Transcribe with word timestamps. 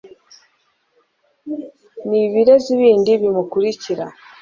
n' 2.09 2.15
ibirezi 2.23 2.71
bindi 2.79 3.11
bimukurikira 3.21 4.05